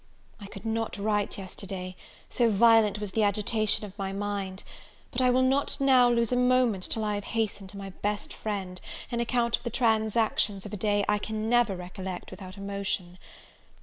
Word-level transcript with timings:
I 0.39 0.47
COULD 0.47 0.65
not 0.65 0.97
write 0.97 1.37
yesterday, 1.37 1.95
so 2.27 2.49
violent 2.49 2.97
was 2.97 3.11
the 3.11 3.21
agitation 3.21 3.85
of 3.85 3.95
my 3.99 4.11
mind; 4.11 4.63
but 5.11 5.21
I 5.21 5.29
will 5.29 5.43
not, 5.43 5.77
now, 5.79 6.09
lose 6.09 6.31
a 6.31 6.35
moment 6.35 6.89
till 6.89 7.03
I 7.03 7.13
have 7.13 7.23
hastened 7.37 7.69
to 7.69 7.77
my 7.77 7.91
best 7.91 8.33
friend 8.33 8.81
an 9.11 9.19
account 9.19 9.57
of 9.57 9.63
the 9.63 9.69
transactions 9.69 10.65
of 10.65 10.73
a 10.73 10.75
day 10.75 11.05
I 11.07 11.19
can 11.19 11.47
never 11.51 11.75
recollect 11.75 12.31
without 12.31 12.57
emotion. 12.57 13.19